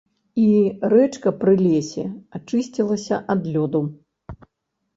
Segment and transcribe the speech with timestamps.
[0.43, 0.45] І
[0.93, 2.07] рэчка пры лесе
[2.39, 3.85] ачысцілася ад лёду.